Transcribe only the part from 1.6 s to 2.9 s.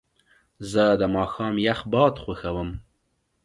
یخ باد خوښوم.